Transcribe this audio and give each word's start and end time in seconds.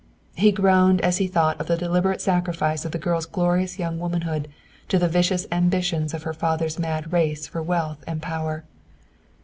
He 0.33 0.51
groaned 0.51 0.99
as 1.01 1.19
he 1.19 1.27
thought 1.27 1.61
of 1.61 1.67
the 1.67 1.77
deliberate 1.77 2.21
sacrifice 2.21 2.85
of 2.85 2.91
the 2.91 2.97
girl's 2.97 3.27
glorious 3.27 3.77
young 3.77 3.99
womanhood 3.99 4.47
to 4.87 4.97
the 4.97 5.07
vicious 5.07 5.45
ambitions 5.51 6.15
of 6.15 6.23
her 6.23 6.33
father's 6.33 6.79
mad 6.79 7.13
race 7.13 7.45
for 7.45 7.61
wealth 7.61 8.03
and 8.07 8.19
power. 8.19 8.63